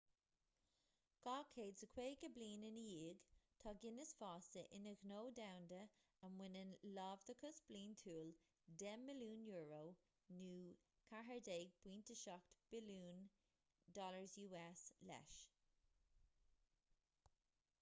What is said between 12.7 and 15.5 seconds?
billiún leis